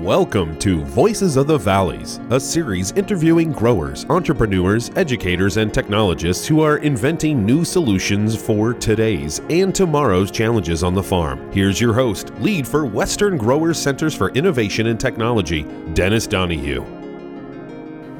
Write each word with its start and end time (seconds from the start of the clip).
Welcome 0.00 0.58
to 0.60 0.82
Voices 0.82 1.36
of 1.36 1.46
the 1.46 1.58
Valleys, 1.58 2.20
a 2.30 2.40
series 2.40 2.92
interviewing 2.92 3.52
growers, 3.52 4.06
entrepreneurs, 4.08 4.90
educators, 4.96 5.58
and 5.58 5.74
technologists 5.74 6.46
who 6.46 6.62
are 6.62 6.78
inventing 6.78 7.44
new 7.44 7.66
solutions 7.66 8.34
for 8.34 8.72
today's 8.72 9.42
and 9.50 9.74
tomorrow's 9.74 10.30
challenges 10.30 10.82
on 10.82 10.94
the 10.94 11.02
farm. 11.02 11.52
Here's 11.52 11.82
your 11.82 11.92
host, 11.92 12.32
lead 12.36 12.66
for 12.66 12.86
Western 12.86 13.36
Growers 13.36 13.78
Centers 13.78 14.14
for 14.14 14.30
Innovation 14.30 14.86
and 14.86 14.98
Technology, 14.98 15.64
Dennis 15.92 16.26
Donohue. 16.26 16.80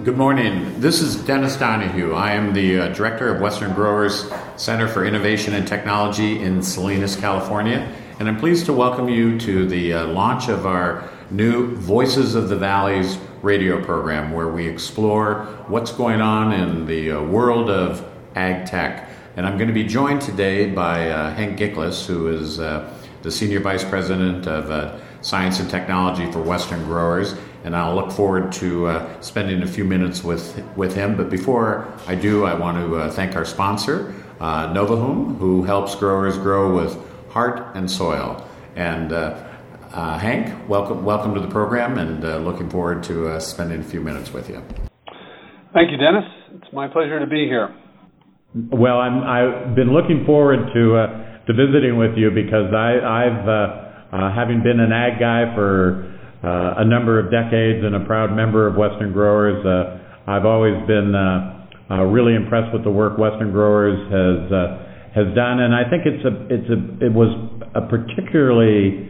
Good 0.04 0.18
morning. 0.18 0.78
This 0.82 1.00
is 1.00 1.16
Dennis 1.24 1.56
Donohue. 1.56 2.12
I 2.12 2.32
am 2.32 2.52
the 2.52 2.78
uh, 2.78 2.88
director 2.88 3.34
of 3.34 3.40
Western 3.40 3.72
Growers 3.72 4.30
Center 4.56 4.86
for 4.86 5.06
Innovation 5.06 5.54
and 5.54 5.66
Technology 5.66 6.42
in 6.42 6.62
Salinas, 6.62 7.16
California, 7.16 7.90
and 8.18 8.28
I'm 8.28 8.36
pleased 8.36 8.66
to 8.66 8.74
welcome 8.74 9.08
you 9.08 9.40
to 9.40 9.66
the 9.66 9.94
uh, 9.94 10.06
launch 10.08 10.50
of 10.50 10.66
our 10.66 11.08
new 11.30 11.76
Voices 11.76 12.34
of 12.34 12.48
the 12.48 12.56
Valleys 12.56 13.18
radio 13.42 13.82
program 13.82 14.32
where 14.32 14.48
we 14.48 14.66
explore 14.66 15.44
what's 15.68 15.92
going 15.92 16.20
on 16.20 16.52
in 16.52 16.86
the 16.86 17.12
uh, 17.12 17.22
world 17.22 17.70
of 17.70 18.04
ag 18.34 18.66
tech. 18.66 19.08
And 19.36 19.46
I'm 19.46 19.56
going 19.56 19.68
to 19.68 19.74
be 19.74 19.84
joined 19.84 20.20
today 20.20 20.70
by 20.70 21.08
uh, 21.10 21.32
Hank 21.34 21.58
Giclas, 21.58 22.04
who 22.04 22.28
is 22.28 22.58
uh, 22.58 22.92
the 23.22 23.30
Senior 23.30 23.60
Vice 23.60 23.84
President 23.84 24.46
of 24.46 24.70
uh, 24.70 24.98
Science 25.22 25.60
and 25.60 25.70
Technology 25.70 26.30
for 26.32 26.42
Western 26.42 26.82
Growers. 26.84 27.34
And 27.62 27.76
I'll 27.76 27.94
look 27.94 28.10
forward 28.10 28.50
to 28.52 28.86
uh, 28.86 29.20
spending 29.20 29.62
a 29.62 29.66
few 29.66 29.84
minutes 29.84 30.24
with, 30.24 30.62
with 30.76 30.94
him. 30.94 31.16
But 31.16 31.30
before 31.30 31.92
I 32.08 32.16
do, 32.16 32.44
I 32.44 32.54
want 32.54 32.78
to 32.78 32.96
uh, 32.96 33.10
thank 33.10 33.36
our 33.36 33.44
sponsor, 33.44 34.14
Novihum, 34.40 35.36
who 35.38 35.62
helps 35.62 35.94
growers 35.94 36.38
grow 36.38 36.74
with 36.74 36.98
heart 37.30 37.76
and 37.76 37.88
soil. 37.90 38.46
And 38.74 39.12
uh, 39.92 40.18
Hank, 40.18 40.68
welcome, 40.68 41.04
welcome 41.04 41.34
to 41.34 41.40
the 41.40 41.48
program, 41.48 41.98
and 41.98 42.24
uh, 42.24 42.38
looking 42.38 42.70
forward 42.70 43.02
to 43.04 43.28
uh, 43.28 43.40
spending 43.40 43.80
a 43.80 43.84
few 43.84 44.00
minutes 44.00 44.32
with 44.32 44.48
you. 44.48 44.62
Thank 45.74 45.90
you, 45.90 45.96
Dennis. 45.96 46.24
It's 46.54 46.72
my 46.72 46.88
pleasure 46.88 47.18
to 47.18 47.26
be 47.26 47.46
here. 47.46 47.74
Well, 48.54 48.98
I'm, 48.98 49.22
I've 49.22 49.74
been 49.74 49.92
looking 49.92 50.24
forward 50.26 50.70
to 50.74 50.96
uh, 50.96 51.46
to 51.46 51.52
visiting 51.54 51.98
with 51.98 52.16
you 52.16 52.30
because 52.30 52.70
I, 52.74 52.98
I've, 53.02 53.48
uh, 53.48 54.14
uh, 54.14 54.34
having 54.34 54.62
been 54.62 54.78
an 54.78 54.92
ag 54.92 55.18
guy 55.18 55.54
for 55.54 56.06
a 56.42 56.84
number 56.84 57.18
of 57.18 57.30
decades 57.30 57.84
and 57.84 57.94
a 57.94 58.06
proud 58.06 58.34
member 58.34 58.66
of 58.66 58.76
Western 58.76 59.12
Growers, 59.12 59.58
I've 60.26 60.46
always 60.46 60.74
been 60.86 61.12
really 61.90 62.34
impressed 62.34 62.72
with 62.72 62.84
the 62.84 62.90
work 62.90 63.18
Western 63.18 63.50
Growers 63.50 63.98
has 64.10 64.50
has 65.14 65.34
done, 65.34 65.58
and 65.58 65.74
I 65.74 65.82
think 65.90 66.06
it's 66.06 66.24
a 66.24 66.34
it's 66.46 66.70
a 66.70 67.06
it 67.06 67.12
was 67.12 67.34
a 67.74 67.82
particularly 67.82 69.09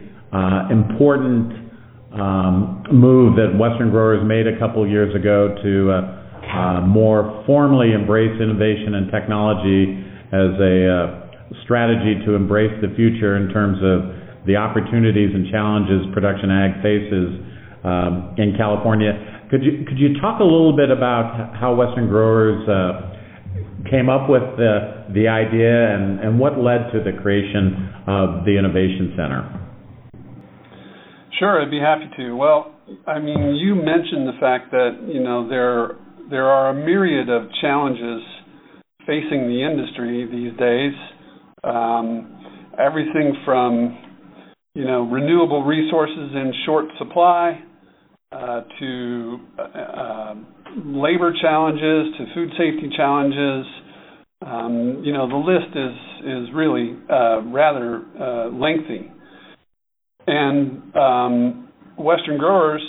important 0.71 1.71
um, 2.13 2.83
move 2.91 3.35
that 3.39 3.55
Western 3.55 3.89
growers 3.89 4.19
made 4.27 4.47
a 4.47 4.59
couple 4.59 4.83
years 4.87 5.15
ago 5.15 5.55
to 5.63 5.91
uh, 5.91 6.21
uh, 6.51 6.81
more 6.81 7.43
formally 7.47 7.93
embrace 7.93 8.35
innovation 8.41 8.95
and 8.95 9.11
technology 9.11 10.03
as 10.35 10.51
a 10.59 10.75
uh, 10.87 11.55
strategy 11.63 12.19
to 12.25 12.35
embrace 12.35 12.71
the 12.81 12.91
future 12.95 13.37
in 13.37 13.47
terms 13.51 13.79
of 13.79 14.11
the 14.45 14.55
opportunities 14.55 15.31
and 15.33 15.51
challenges 15.51 16.03
production 16.13 16.51
ag 16.51 16.81
faces 16.83 17.29
um, 17.83 18.35
in 18.37 18.55
California. 18.57 19.47
Could 19.49 19.63
you 19.63 19.85
could 19.87 19.99
you 19.99 20.19
talk 20.19 20.39
a 20.39 20.43
little 20.43 20.75
bit 20.75 20.91
about 20.91 21.55
how 21.55 21.75
Western 21.75 22.07
growers 22.07 22.67
uh, 22.67 23.87
came 23.89 24.09
up 24.09 24.29
with 24.29 24.43
the 24.57 25.07
the 25.13 25.27
idea 25.27 25.95
and 25.95 26.39
what 26.39 26.59
led 26.59 26.91
to 26.91 27.03
the 27.03 27.15
creation 27.21 27.87
of 28.07 28.43
the 28.43 28.57
Innovation 28.57 29.13
Center? 29.15 29.60
Sure, 31.41 31.59
I'd 31.59 31.71
be 31.71 31.79
happy 31.79 32.05
to. 32.17 32.35
Well, 32.35 32.71
I 33.07 33.17
mean, 33.17 33.55
you 33.55 33.73
mentioned 33.73 34.27
the 34.27 34.37
fact 34.39 34.69
that 34.69 34.91
you 35.11 35.23
know 35.23 35.49
there 35.49 35.97
there 36.29 36.45
are 36.45 36.69
a 36.69 36.73
myriad 36.75 37.29
of 37.29 37.49
challenges 37.61 38.21
facing 39.07 39.47
the 39.47 39.67
industry 39.67 40.27
these 40.31 40.55
days. 40.59 40.93
Um, 41.63 42.45
everything 42.77 43.33
from 43.43 43.97
you 44.75 44.85
know 44.85 45.09
renewable 45.09 45.63
resources 45.63 46.29
in 46.31 46.53
short 46.67 46.85
supply 46.99 47.59
uh, 48.31 48.61
to 48.79 49.39
uh, 49.57 50.35
labor 50.85 51.33
challenges 51.41 52.13
to 52.19 52.25
food 52.35 52.51
safety 52.51 52.87
challenges. 52.95 53.65
Um, 54.45 55.01
you 55.03 55.11
know 55.11 55.27
the 55.27 55.37
list 55.37 55.75
is 55.75 56.49
is 56.49 56.53
really 56.53 56.95
uh, 57.09 57.41
rather 57.51 58.03
uh, 58.21 58.49
lengthy. 58.49 59.09
And 60.27 60.95
um, 60.95 61.69
Western 61.97 62.37
Growers 62.37 62.81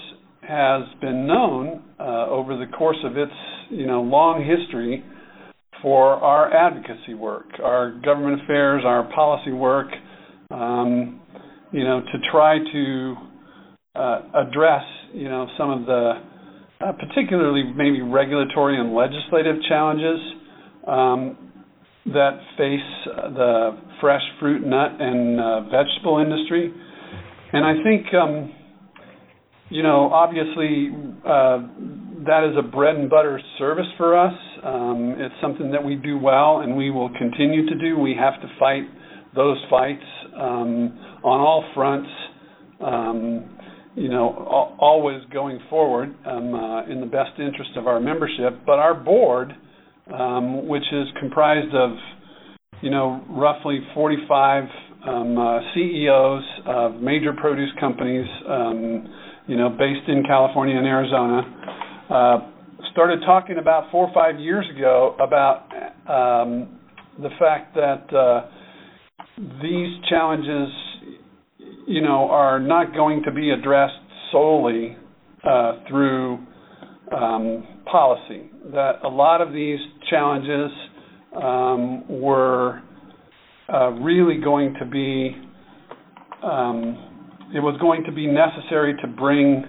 has 0.43 0.83
been 1.01 1.27
known 1.27 1.83
uh, 1.99 2.27
over 2.29 2.57
the 2.57 2.67
course 2.77 2.99
of 3.05 3.17
its 3.17 3.33
you 3.71 3.87
know 3.87 4.03
long 4.03 4.45
history 4.45 5.05
for 5.81 6.15
our 6.15 6.53
advocacy 6.53 7.15
work, 7.15 7.47
our 7.63 7.93
government 8.05 8.43
affairs, 8.43 8.83
our 8.87 9.11
policy 9.15 9.51
work, 9.51 9.89
um, 10.51 11.21
you 11.73 11.83
know, 11.83 12.01
to 12.01 12.19
try 12.31 12.59
to 12.59 13.15
uh, 13.95 14.21
address 14.35 14.85
you 15.13 15.29
know 15.29 15.47
some 15.59 15.71
of 15.71 15.87
the 15.87 16.13
uh, 16.81 16.93
particularly 16.93 17.63
maybe 17.77 18.03
regulatory 18.03 18.79
and 18.79 18.95
legislative 18.95 19.57
challenges 19.69 20.19
um, 20.87 21.37
that 22.07 22.41
face 22.59 22.81
the 23.07 23.79
fresh 24.01 24.23
fruit, 24.41 24.67
nut, 24.67 24.91
and 24.99 25.41
uh, 25.41 25.61
vegetable 25.71 26.19
industry. 26.19 26.75
And 27.53 27.67
I 27.67 27.83
think, 27.83 28.15
um, 28.15 28.55
you 29.69 29.83
know, 29.83 30.11
obviously 30.11 30.89
uh, 31.25 31.59
that 32.27 32.49
is 32.51 32.57
a 32.59 32.63
bread 32.63 32.97
and 32.97 33.11
butter 33.11 33.41
service 33.59 33.87
for 33.99 34.19
us. 34.19 34.33
Um, 34.65 35.17
it's 35.19 35.35
something 35.43 35.71
that 35.73 35.85
we 35.85 35.97
do 35.97 36.19
well 36.19 36.61
and 36.61 36.77
we 36.77 36.91
will 36.91 37.11
continue 37.11 37.69
to 37.69 37.75
do. 37.79 37.99
We 37.99 38.17
have 38.19 38.41
to 38.41 38.49
fight 38.59 38.85
those 39.35 39.59
fights 39.69 40.05
um, 40.35 40.99
on 41.25 41.41
all 41.41 41.65
fronts, 41.75 42.09
um, 42.81 43.59
you 43.97 44.09
know, 44.09 44.75
always 44.79 45.23
going 45.33 45.61
forward 45.69 46.15
um, 46.27 46.55
uh, 46.55 46.87
in 46.87 47.01
the 47.01 47.07
best 47.07 47.39
interest 47.39 47.73
of 47.77 47.87
our 47.87 48.01
membership. 48.01 48.61
But 48.65 48.79
our 48.79 48.95
board, 48.95 49.53
um, 50.13 50.69
which 50.69 50.85
is 50.93 51.07
comprised 51.21 51.75
of, 51.75 51.91
you 52.81 52.91
know, 52.91 53.23
roughly 53.29 53.81
45 53.95 54.65
um, 55.07 55.37
uh, 55.37 55.61
CEOs 55.75 56.45
of 56.67 56.95
major 57.01 57.33
produce 57.33 57.71
companies, 57.81 58.27
um, 58.49 59.09
you 59.47 59.57
know, 59.57 59.69
based 59.69 60.09
in 60.09 60.23
California 60.25 60.77
and 60.77 60.87
Arizona, 60.87 62.03
uh, 62.11 62.39
started 62.93 63.21
talking 63.27 63.59
about 63.59 63.91
four 63.91 64.07
or 64.09 64.15
five 64.15 64.39
years 64.39 64.65
ago 64.77 65.17
about 65.21 65.65
um, 66.09 66.79
the 67.21 67.31
fact 67.39 67.75
that 67.75 68.15
uh, 68.15 68.49
these 69.61 69.99
challenges, 70.09 70.69
you 71.87 72.01
know, 72.01 72.29
are 72.31 72.61
not 72.61 72.95
going 72.95 73.23
to 73.25 73.33
be 73.33 73.51
addressed 73.51 73.95
solely 74.31 74.97
uh, 75.45 75.81
through 75.89 76.39
um, 77.17 77.67
policy. 77.91 78.51
That 78.73 79.05
a 79.05 79.09
lot 79.09 79.41
of 79.41 79.53
these 79.53 79.81
challenges 80.09 80.71
um, 81.35 82.05
were 82.09 82.83
uh, 83.73 83.91
really 83.91 84.41
going 84.41 84.75
to 84.79 84.87
be 84.87 85.37
um, 86.43 87.11
it 87.55 87.61
was 87.61 87.79
going 87.81 88.05
to 88.05 88.13
be 88.13 88.27
necessary 88.27 88.95
to 89.01 89.07
bring 89.07 89.65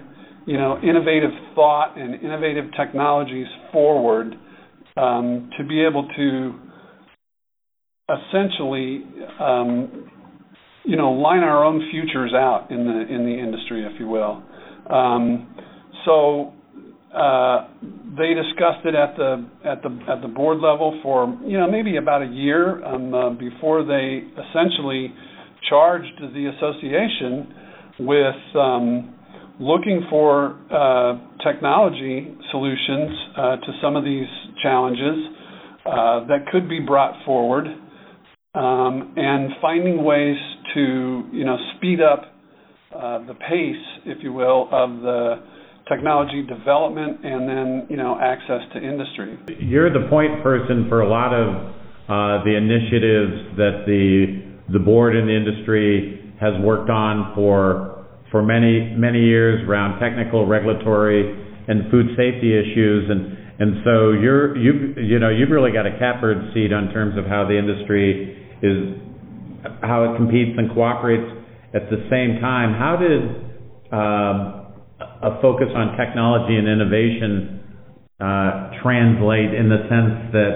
you 0.46 0.56
know 0.56 0.78
innovative 0.82 1.30
thought 1.54 1.98
and 1.98 2.22
innovative 2.22 2.64
technologies 2.76 3.46
forward 3.72 4.34
um, 4.96 5.50
to 5.58 5.64
be 5.64 5.84
able 5.84 6.08
to 6.16 6.54
essentially 8.08 9.04
um, 9.40 10.10
you 10.84 10.96
know 10.96 11.12
line 11.12 11.42
our 11.42 11.64
own 11.64 11.88
futures 11.90 12.32
out 12.34 12.70
in 12.70 12.84
the 12.84 13.14
in 13.14 13.24
the 13.24 13.38
industry 13.38 13.84
if 13.84 13.98
you 13.98 14.08
will. 14.08 14.42
Um, 14.90 15.54
so 16.04 16.52
uh, 17.14 17.68
they 18.16 18.34
discussed 18.34 18.84
it 18.84 18.94
at 18.94 19.16
the 19.16 19.46
at 19.64 19.82
the 19.82 19.90
at 20.08 20.22
the 20.22 20.28
board 20.28 20.58
level 20.58 20.98
for 21.02 21.26
you 21.44 21.58
know 21.58 21.70
maybe 21.70 21.96
about 21.96 22.22
a 22.22 22.26
year 22.26 22.84
um, 22.84 23.14
uh, 23.14 23.30
before 23.30 23.84
they 23.84 24.22
essentially 24.34 25.12
charged 25.68 26.20
the 26.20 26.50
association 26.56 27.54
with 28.00 28.56
um, 28.56 29.14
looking 29.60 30.04
for 30.10 30.58
uh, 30.70 31.18
technology 31.46 32.36
solutions 32.50 33.10
uh, 33.36 33.56
to 33.56 33.72
some 33.82 33.96
of 33.96 34.04
these 34.04 34.28
challenges 34.62 35.18
uh, 35.86 36.26
that 36.26 36.46
could 36.50 36.68
be 36.68 36.80
brought 36.80 37.14
forward 37.24 37.66
um, 38.54 39.14
and 39.16 39.50
finding 39.60 40.04
ways 40.04 40.36
to 40.74 41.24
you 41.32 41.44
know 41.44 41.56
speed 41.76 42.00
up 42.00 42.34
uh, 42.94 43.26
the 43.26 43.34
pace, 43.34 43.84
if 44.06 44.22
you 44.22 44.32
will, 44.32 44.68
of 44.70 45.00
the 45.00 45.42
technology 45.88 46.42
development 46.42 47.24
and 47.24 47.48
then 47.48 47.86
you 47.90 47.96
know 47.96 48.18
access 48.20 48.60
to 48.72 48.78
industry. 48.78 49.38
You're 49.60 49.92
the 49.92 50.08
point 50.08 50.42
person 50.42 50.86
for 50.88 51.02
a 51.02 51.08
lot 51.08 51.32
of 51.32 51.48
uh, 52.08 52.44
the 52.44 52.56
initiatives 52.56 53.56
that 53.56 53.84
the 53.86 54.72
the 54.72 54.78
board 54.78 55.16
and 55.16 55.28
the 55.28 55.36
industry 55.36 56.32
has 56.40 56.52
worked 56.62 56.90
on 56.90 57.34
for 57.34 58.06
for 58.30 58.42
many 58.42 58.94
many 58.96 59.20
years 59.24 59.66
around 59.68 60.00
technical, 60.00 60.46
regulatory, 60.46 61.32
and 61.68 61.90
food 61.90 62.06
safety 62.16 62.56
issues, 62.56 63.10
and 63.10 63.38
and 63.60 63.84
so 63.84 64.12
you're 64.12 64.56
you 64.56 64.94
you 64.96 65.18
know 65.18 65.28
you've 65.28 65.50
really 65.50 65.72
got 65.72 65.86
a 65.86 65.96
catbird 65.98 66.52
seat 66.54 66.72
in 66.72 66.90
terms 66.92 67.16
of 67.18 67.26
how 67.26 67.46
the 67.46 67.56
industry 67.56 68.36
is 68.62 69.00
how 69.82 70.12
it 70.12 70.16
competes 70.16 70.58
and 70.58 70.72
cooperates 70.72 71.30
at 71.74 71.88
the 71.90 72.04
same 72.10 72.40
time. 72.40 72.74
How 72.74 72.96
did 72.96 73.22
um, 73.92 74.63
a 75.22 75.40
focus 75.40 75.68
on 75.74 75.96
technology 75.96 76.56
and 76.56 76.66
innovation 76.68 77.60
uh, 78.20 78.70
translate 78.82 79.54
in 79.54 79.68
the 79.68 79.84
sense 79.90 80.32
that 80.32 80.54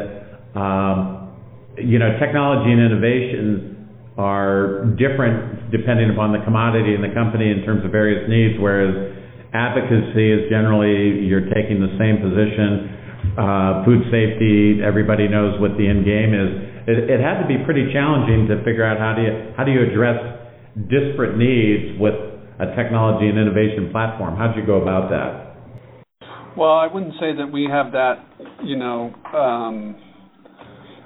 um, 0.58 1.34
you 1.78 1.99
know 1.99 2.19
technology 2.19 2.70
and 2.70 2.81
innovation 2.81 3.78
are 4.19 4.84
different 4.99 5.70
depending 5.70 6.10
upon 6.10 6.32
the 6.34 6.43
commodity 6.43 6.94
and 6.94 7.02
the 7.02 7.14
company 7.14 7.50
in 7.50 7.62
terms 7.62 7.84
of 7.84 7.90
various 7.94 8.26
needs, 8.26 8.58
whereas 8.58 9.14
advocacy 9.55 10.32
is 10.34 10.50
generally 10.50 11.22
you're 11.26 11.46
taking 11.55 11.78
the 11.78 11.94
same 11.99 12.19
position. 12.19 12.94
Uh, 13.38 13.84
food 13.87 14.02
safety, 14.10 14.82
everybody 14.82 15.26
knows 15.28 15.58
what 15.60 15.75
the 15.78 15.87
end 15.87 16.02
game 16.06 16.34
is. 16.34 16.50
It, 16.88 17.20
had 17.20 17.43
to 17.43 17.46
be 17.46 17.58
pretty 17.64 17.93
challenging 17.93 18.49
to 18.49 18.64
figure 18.64 18.82
out 18.82 18.99
how 18.99 19.14
do 19.14 19.22
you 19.22 19.52
how 19.56 19.62
do 19.62 19.70
you 19.70 19.82
address 19.87 20.16
disparate 20.88 21.37
needs 21.37 22.00
with 22.00 22.14
a 22.60 22.75
technology 22.75 23.28
and 23.28 23.38
innovation 23.38 23.90
platform. 23.93 24.37
How'd 24.37 24.56
you 24.56 24.66
go 24.66 24.82
about 24.82 25.10
that? 25.10 25.49
Well, 26.56 26.75
I 26.75 26.87
wouldn't 26.93 27.14
say 27.20 27.37
that 27.38 27.46
we 27.52 27.69
have 27.70 27.93
that, 27.93 28.26
you 28.64 28.76
know, 28.76 29.14
um, 29.31 29.94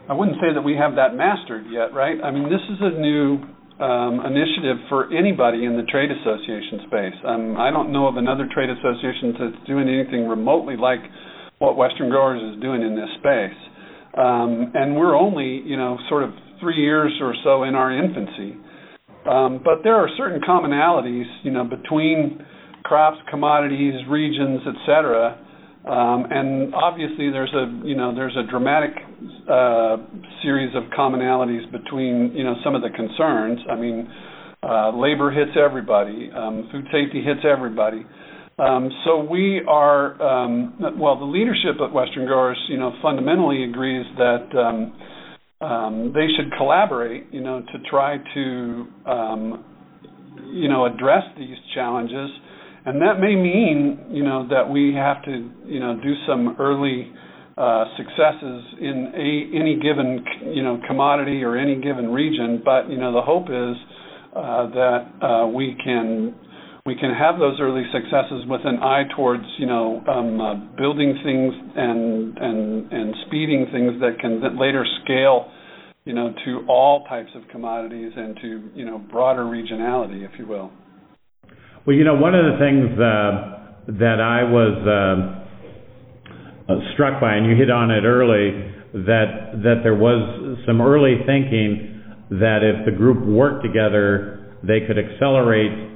I 0.09 0.15
wouldn't 0.15 0.39
say 0.41 0.53
that 0.55 0.63
we 0.63 0.77
have 0.77 0.97
that 0.97 1.15
mastered 1.15 1.67
yet, 1.71 1.93
right? 1.93 2.17
I 2.25 2.31
mean, 2.31 2.49
this 2.49 2.63
is 2.73 2.79
a 2.81 2.91
new 2.99 3.39
um, 3.79 4.25
initiative 4.25 4.81
for 4.89 5.13
anybody 5.13 5.65
in 5.65 5.77
the 5.77 5.85
trade 5.85 6.11
association 6.11 6.89
space. 6.89 7.19
Um, 7.27 7.57
I 7.57 7.71
don't 7.71 7.93
know 7.93 8.09
of 8.09 8.17
another 8.17 8.49
trade 8.53 8.71
association 8.71 9.35
that's 9.37 9.67
doing 9.67 9.89
anything 9.89 10.29
remotely 10.29 10.77
like 10.77 11.01
what 11.59 11.77
Western 11.77 12.09
Growers 12.09 12.41
is 12.41 12.61
doing 12.61 12.83
in 12.83 12.97
this 12.97 13.11
space. 13.21 13.59
Um, 14.17 14.73
and 14.75 14.97
we're 14.97 15.17
only, 15.17 15.63
you 15.65 15.77
know, 15.77 15.99
sort 16.09 16.25
of 16.25 16.31
three 16.61 16.77
years 16.77 17.13
or 17.21 17.35
so 17.45 17.65
in 17.65 17.75
our 17.75 17.93
infancy. 17.93 18.57
Um, 19.29 19.61
but 19.63 19.83
there 19.85 19.97
are 19.97 20.09
certain 20.17 20.41
commonalities, 20.41 21.27
you 21.43 21.51
know, 21.51 21.65
between 21.65 22.45
crops, 22.83 23.19
commodities, 23.31 23.95
regions, 24.09 24.61
etc. 24.67 25.39
Um, 25.85 26.27
and 26.31 26.75
obviously, 26.75 27.31
there's 27.31 27.53
a 27.55 27.87
you 27.87 27.97
know 27.97 28.15
there's 28.15 28.37
a 28.37 28.49
dramatic 28.51 28.91
uh, 29.51 29.97
series 30.43 30.75
of 30.77 30.85
commonalities 30.97 31.71
between 31.73 32.33
you 32.35 32.45
know 32.45 32.55
some 32.65 32.75
of 32.75 32.83
the 32.83 32.91
concerns. 32.91 33.59
I 33.71 33.77
mean, 33.77 34.09
uh, 34.63 34.97
labor 34.97 35.31
hits 35.31 35.57
everybody, 35.59 36.31
um, 36.35 36.69
food 36.71 36.87
safety 36.93 37.23
hits 37.23 37.41
everybody. 37.45 38.07
Um, 38.59 38.91
so 39.05 39.25
we 39.25 39.63
are 39.67 40.21
um, 40.23 40.79
well. 40.99 41.19
The 41.19 41.25
leadership 41.25 41.81
at 41.83 41.93
Western 41.93 42.27
Growers, 42.27 42.59
you 42.69 42.79
know, 42.79 42.93
fundamentally 43.03 43.65
agrees 43.65 44.07
that 44.19 44.47
um, 44.55 44.93
um, 45.63 46.13
they 46.13 46.27
should 46.37 46.53
collaborate, 46.57 47.27
you 47.33 47.41
know, 47.41 47.61
to 47.61 47.79
try 47.89 48.17
to 48.35 48.87
um, 49.07 49.65
you 50.51 50.69
know 50.69 50.87
address 50.87 51.23
these 51.39 51.57
challenges. 51.75 52.31
And 52.85 53.01
that 53.01 53.21
may 53.21 53.37
mean 53.37 54.07
you 54.11 54.25
know 54.25 54.49
that 54.49 54.69
we 54.69 54.93
have 54.95 55.23
to 55.25 55.51
you 55.67 55.79
know 55.79 55.99
do 56.03 56.15
some 56.27 56.57
early 56.59 57.13
uh, 57.57 57.85
successes 57.97 58.65
in 58.81 59.13
a, 59.15 59.57
any 59.57 59.79
given 59.79 60.25
you 60.53 60.63
know 60.63 60.81
commodity 60.89 61.45
or 61.45 61.57
any 61.57 61.81
given 61.81 62.11
region, 62.11 62.61
but 62.65 62.91
you 62.91 62.99
know 62.99 63.13
the 63.13 63.23
hope 63.23 63.47
is 63.47 63.77
uh, 64.35 64.67
that 64.71 65.25
uh, 65.25 65.47
we 65.47 65.77
can 65.85 66.35
we 66.87 66.97
can 66.97 67.15
have 67.15 67.39
those 67.39 67.61
early 67.61 67.85
successes 67.93 68.43
with 68.49 68.63
an 68.65 68.83
eye 68.83 69.05
towards 69.15 69.45
you 69.59 69.67
know 69.67 70.03
um, 70.09 70.41
uh, 70.41 70.55
building 70.77 71.15
things 71.23 71.55
and 71.77 72.37
and 72.39 72.91
and 72.91 73.15
speeding 73.29 73.67
things 73.71 74.01
that 74.01 74.19
can 74.19 74.41
later 74.59 74.85
scale 75.05 75.52
you 76.05 76.13
know 76.13 76.35
to 76.45 76.65
all 76.69 77.05
types 77.05 77.31
of 77.35 77.43
commodities 77.51 78.13
and 78.17 78.37
to 78.37 78.71
you 78.75 78.85
know 78.85 78.99
broader 78.99 79.45
regionality, 79.45 80.25
if 80.25 80.39
you 80.39 80.47
will. 80.47 80.71
Well, 81.87 81.97
you 81.97 82.05
know, 82.05 82.15
one 82.15 82.35
of 82.35 82.45
the 82.45 82.59
things 82.59 82.91
uh, 82.95 83.99
that 83.99 84.21
I 84.21 84.45
was 84.45 84.75
uh, 84.87 86.73
uh, 86.73 86.93
struck 86.95 87.21
by, 87.21 87.35
and 87.35 87.47
you 87.47 87.57
hit 87.57 87.71
on 87.71 87.91
it 87.91 88.05
early, 88.05 88.73
that 88.93 89.63
that 89.63 89.81
there 89.83 89.95
was 89.95 90.59
some 90.67 90.81
early 90.81 91.17
thinking 91.27 92.03
that 92.31 92.63
if 92.63 92.85
the 92.87 92.93
group 92.93 93.27
worked 93.27 93.63
together, 93.63 94.57
they 94.63 94.81
could 94.87 94.99
accelerate 94.99 95.91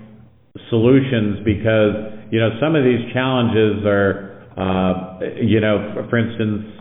solutions 0.71 1.39
because 1.45 1.95
you 2.31 2.41
know 2.41 2.51
some 2.61 2.75
of 2.75 2.85
these 2.85 3.13
challenges 3.13 3.85
are, 3.87 4.47
uh, 4.57 5.19
you 5.43 5.61
know, 5.61 6.07
for 6.11 6.19
instance, 6.19 6.77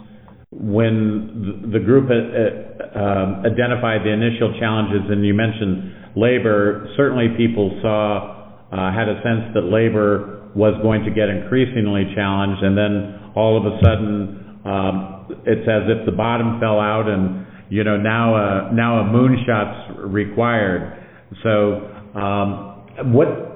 when 0.56 1.70
the 1.72 1.80
group 1.80 2.08
uh, 2.08 2.16
uh, 2.16 3.44
identified 3.44 4.08
the 4.08 4.12
initial 4.12 4.56
challenges, 4.60 5.04
and 5.12 5.26
you 5.26 5.34
mentioned 5.34 6.16
labor, 6.16 6.88
certainly 6.96 7.28
people 7.36 7.78
saw 7.82 8.64
uh, 8.72 8.92
had 8.92 9.10
a 9.10 9.20
sense 9.22 9.52
that 9.54 9.68
labor 9.68 10.52
was 10.56 10.74
going 10.82 11.04
to 11.04 11.12
get 11.12 11.28
increasingly 11.28 12.08
challenged, 12.16 12.64
and 12.64 12.78
then 12.78 13.34
all 13.36 13.60
of 13.60 13.68
a 13.68 13.76
sudden 13.84 14.60
um, 14.64 15.28
it's 15.44 15.68
as 15.68 15.92
if 15.92 16.06
the 16.06 16.16
bottom 16.16 16.60
fell 16.60 16.80
out, 16.80 17.10
and 17.12 17.46
you 17.70 17.84
know 17.84 17.98
now 17.98 18.36
a, 18.36 18.74
now 18.74 19.02
a 19.02 19.12
moonshot's 19.12 20.00
required. 20.08 21.04
So 21.44 21.84
um, 22.16 22.88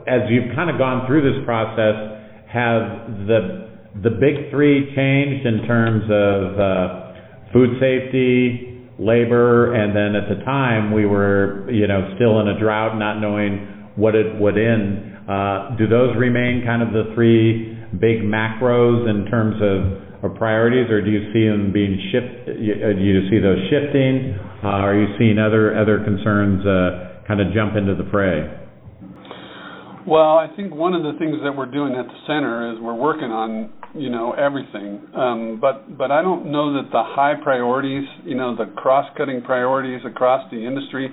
as 0.06 0.28
you've 0.28 0.54
kind 0.54 0.69
of 0.69 0.78
gone 0.78 1.07
through 1.07 1.24
this 1.24 1.45
process, 1.45 1.95
have 2.52 3.28
the 3.28 3.69
the 4.04 4.10
big 4.10 4.52
three 4.52 4.94
changed 4.96 5.46
in 5.46 5.66
terms 5.68 6.04
of 6.06 6.60
uh, 6.60 7.52
food 7.54 7.80
safety, 7.80 8.86
labor, 9.00 9.74
and 9.74 9.96
then 9.96 10.16
at 10.16 10.30
the 10.30 10.44
time 10.46 10.94
we 10.94 11.06
were 11.06 11.70
you 11.72 11.88
know 11.88 12.14
still 12.16 12.40
in 12.40 12.48
a 12.48 12.60
drought, 12.60 12.98
not 12.98 13.20
knowing 13.20 13.92
what 13.96 14.16
it 14.16 14.40
would 14.40 14.58
end. 14.58 15.18
Uh, 15.30 15.76
do 15.78 15.88
those 15.88 16.16
remain 16.18 16.64
kind 16.66 16.82
of 16.82 16.90
the 16.90 17.14
three 17.14 17.78
big 18.00 18.22
macros 18.22 19.10
in 19.10 19.26
terms 19.30 19.56
of, 19.62 20.32
of 20.32 20.38
priorities, 20.38 20.90
or 20.90 21.02
do 21.02 21.10
you 21.10 21.34
see 21.34 21.48
them 21.48 21.72
being 21.74 21.98
shift? 22.12 22.50
Uh, 22.50 22.54
do 22.54 23.04
you 23.04 23.30
see 23.30 23.40
those 23.40 23.60
shifting? 23.70 24.38
Uh, 24.64 24.86
are 24.86 24.96
you 24.96 25.08
seeing 25.18 25.38
other 25.38 25.78
other 25.78 26.04
concerns 26.04 26.66
uh, 26.66 27.26
kind 27.28 27.42
of 27.42 27.54
jump 27.54 27.76
into 27.76 27.96
the 27.96 28.08
fray? 28.12 28.60
Well, 30.08 30.40
I 30.40 30.48
think 30.56 30.74
one 30.74 30.94
of 30.94 31.04
the 31.04 31.14
things 31.20 31.38
that 31.44 31.56
we're 31.56 31.70
doing 31.70 31.94
at 31.94 32.08
the 32.08 32.20
center 32.26 32.74
is 32.74 32.80
we're 32.81 32.96
working 32.98 33.30
on 33.30 33.69
you 33.96 34.10
know 34.10 34.34
everything, 34.34 35.02
um, 35.16 35.58
but 35.60 35.98
but 35.98 36.12
I 36.12 36.22
don't 36.22 36.52
know 36.52 36.74
that 36.74 36.92
the 36.92 37.04
high 37.04 37.34
priorities, 37.42 38.08
you 38.24 38.36
know, 38.36 38.56
the 38.56 38.66
cross-cutting 38.76 39.42
priorities 39.42 40.02
across 40.06 40.50
the 40.52 40.58
industry 40.58 41.10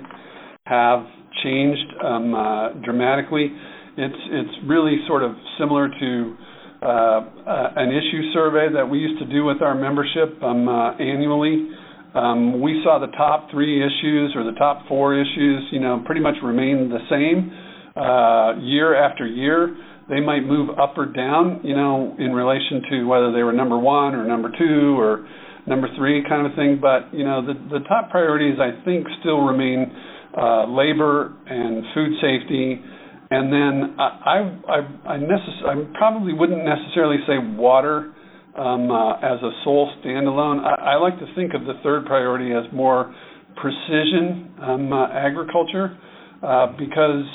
have 0.65 1.05
changed 1.43 1.93
um, 2.03 2.33
uh, 2.33 2.73
dramatically. 2.83 3.51
It's 3.97 4.21
it's 4.29 4.67
really 4.67 4.97
sort 5.07 5.23
of 5.23 5.31
similar 5.57 5.89
to 5.89 6.35
uh, 6.81 6.85
uh, 6.85 7.73
an 7.75 7.89
issue 7.89 8.31
survey 8.33 8.67
that 8.73 8.85
we 8.85 8.99
used 8.99 9.19
to 9.19 9.25
do 9.25 9.43
with 9.43 9.61
our 9.61 9.73
membership 9.73 10.41
um, 10.43 10.69
uh, 10.69 10.93
annually. 10.97 11.69
Um, 12.13 12.61
we 12.61 12.81
saw 12.83 12.99
the 12.99 13.11
top 13.17 13.49
three 13.51 13.81
issues 13.83 14.33
or 14.35 14.43
the 14.43 14.57
top 14.57 14.87
four 14.87 15.13
issues, 15.13 15.63
you 15.71 15.79
know, 15.79 16.03
pretty 16.05 16.21
much 16.21 16.35
remain 16.43 16.89
the 16.89 17.01
same 17.09 17.51
uh, 17.97 18.61
year 18.61 18.95
after 18.95 19.25
year. 19.25 19.75
They 20.09 20.21
might 20.21 20.45
move 20.45 20.69
up 20.79 20.97
or 20.97 21.05
down, 21.05 21.61
you 21.63 21.75
know, 21.75 22.15
in 22.17 22.33
relation 22.33 22.81
to 22.91 23.03
whether 23.05 23.31
they 23.31 23.43
were 23.43 23.53
number 23.53 23.77
one 23.77 24.15
or 24.15 24.25
number 24.25 24.49
two 24.57 24.99
or 24.99 25.27
number 25.65 25.87
three 25.97 26.23
kind 26.27 26.47
of 26.47 26.55
thing. 26.55 26.79
But 26.81 27.13
you 27.13 27.25
know, 27.25 27.45
the 27.45 27.53
the 27.69 27.83
top 27.87 28.09
priorities 28.09 28.57
I 28.59 28.83
think 28.85 29.05
still 29.19 29.41
remain 29.41 29.91
uh, 30.37 30.65
labor 30.67 31.33
and 31.47 31.83
food 31.93 32.13
safety. 32.21 32.81
And 33.29 33.51
then 33.51 33.99
I, 33.99 34.63
I, 34.69 35.15
I, 35.15 35.17
necess- 35.17 35.65
I 35.65 35.97
probably 35.97 36.31
wouldn't 36.31 36.63
necessarily 36.63 37.17
say 37.27 37.37
water 37.37 38.13
um, 38.57 38.89
uh, 38.89 39.17
as 39.17 39.41
a 39.43 39.51
sole 39.63 39.91
standalone. 39.99 40.63
I, 40.63 40.93
I 40.93 40.95
like 40.95 41.19
to 41.19 41.25
think 41.35 41.53
of 41.53 41.65
the 41.65 41.73
third 41.83 42.05
priority 42.05 42.53
as 42.53 42.71
more 42.73 43.13
precision 43.57 44.53
um, 44.61 44.93
uh, 44.93 45.09
agriculture 45.11 45.97
uh, 46.41 46.67
because, 46.77 47.25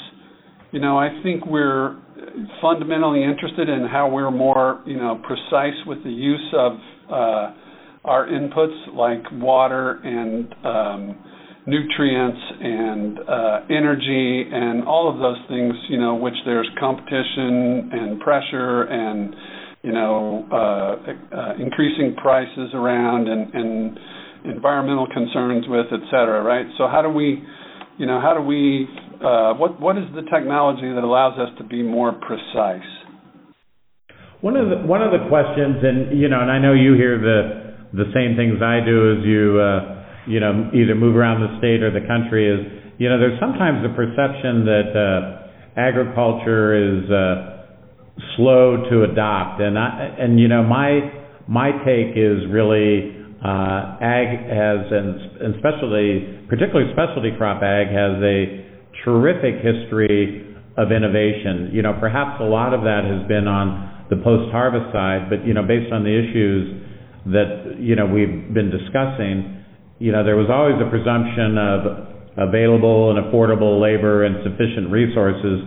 you 0.71 0.81
know, 0.81 0.99
I 0.99 1.11
think 1.23 1.45
we're 1.45 1.99
fundamentally 2.61 3.23
interested 3.23 3.69
in 3.69 3.87
how 3.87 4.09
we're 4.09 4.31
more, 4.31 4.83
you 4.87 4.97
know, 4.97 5.21
precise 5.27 5.77
with 5.87 6.03
the 6.05 6.11
use 6.11 6.55
of 6.57 6.73
uh, 7.09 7.55
our 8.05 8.27
inputs 8.27 8.95
like 8.95 9.23
water 9.33 10.01
and 10.03 10.55
um, 10.65 11.25
nutrients 11.67 12.41
and 12.61 13.19
uh, 13.21 13.61
energy 13.71 14.45
and 14.53 14.85
all 14.85 15.13
of 15.13 15.19
those 15.19 15.39
things, 15.49 15.75
you 15.89 15.99
know, 15.99 16.15
which 16.15 16.35
there's 16.45 16.69
competition 16.81 17.91
and 17.93 18.21
pressure 18.21 18.83
and 18.85 19.35
you 19.83 19.93
know 19.93 20.47
uh, 20.53 21.37
uh, 21.37 21.55
increasing 21.59 22.15
prices 22.17 22.71
around 22.75 23.29
and, 23.29 23.55
and 23.55 23.99
environmental 24.45 25.07
concerns 25.13 25.65
with, 25.69 25.87
et 25.93 26.05
cetera, 26.11 26.43
right? 26.43 26.67
So 26.79 26.89
how 26.89 27.03
do 27.03 27.09
we, 27.09 27.43
you 27.99 28.07
know, 28.07 28.21
how 28.21 28.35
do 28.35 28.43
we 28.43 28.89
uh, 29.25 29.55
what 29.55 29.81
what 29.81 29.97
is 29.97 30.05
the 30.15 30.23
technology 30.31 30.89
that 30.93 31.03
allows 31.03 31.39
us 31.39 31.49
to 31.59 31.65
be 31.65 31.83
more 31.83 32.13
precise? 32.13 32.87
One 34.41 34.57
of 34.57 34.69
the 34.71 34.87
one 34.87 35.03
of 35.03 35.13
the 35.13 35.29
questions, 35.29 35.79
and 35.83 36.19
you 36.19 36.29
know, 36.29 36.41
and 36.41 36.51
I 36.51 36.59
know 36.59 36.75
you 36.75 36.95
hear 36.95 37.19
the 37.19 37.75
the 37.95 38.11
same 38.15 38.37
things 38.37 38.59
I 38.61 38.83
do 38.85 39.15
as 39.15 39.25
you 39.25 39.61
uh, 39.61 39.79
you 40.27 40.41
know 40.41 40.71
either 40.75 40.95
move 40.95 41.17
around 41.17 41.41
the 41.41 41.59
state 41.59 41.83
or 41.83 41.91
the 41.91 42.07
country 42.07 42.51
is 42.51 42.61
you 42.99 43.09
know 43.09 43.19
there's 43.19 43.39
sometimes 43.39 43.83
the 43.87 43.95
perception 43.95 44.67
that 44.67 44.91
uh, 44.95 45.79
agriculture 45.79 46.75
is 46.75 47.11
uh, 47.11 47.63
slow 48.37 48.83
to 48.91 49.05
adopt, 49.05 49.61
and 49.61 49.79
I 49.79 50.17
and 50.19 50.39
you 50.41 50.49
know 50.49 50.63
my 50.63 51.23
my 51.49 51.71
take 51.85 52.17
is 52.17 52.47
really 52.51 53.15
uh, 53.45 53.99
ag 54.03 54.31
has 54.47 54.81
and 54.91 55.55
especially 55.55 56.47
particularly 56.49 56.91
specialty 56.93 57.31
crop 57.37 57.63
ag 57.63 57.89
has 57.91 58.19
a 58.23 58.62
terrific 59.05 59.63
history 59.65 60.53
of 60.77 60.93
innovation. 60.93 61.71
You 61.73 61.83
know, 61.83 61.97
perhaps 62.01 62.41
a 62.41 62.49
lot 62.49 62.73
of 62.73 62.83
that 62.83 63.05
has 63.05 63.29
been 63.29 63.49
on 63.49 64.07
the 64.11 64.17
post-harvest 64.17 64.93
side, 64.93 65.29
but 65.29 65.45
you 65.47 65.55
know, 65.55 65.63
based 65.63 65.93
on 65.93 66.05
the 66.05 66.13
issues 66.13 66.81
that 67.33 67.79
you 67.79 67.97
know 67.97 68.07
we've 68.07 68.53
been 68.53 68.69
discussing, 68.69 69.65
you 69.99 70.13
know, 70.13 70.25
there 70.25 70.37
was 70.37 70.51
always 70.51 70.77
a 70.81 70.89
presumption 70.89 71.57
of 71.57 72.49
available 72.49 73.13
and 73.13 73.21
affordable 73.29 73.81
labor 73.81 74.25
and 74.25 74.41
sufficient 74.45 74.91
resources, 74.91 75.65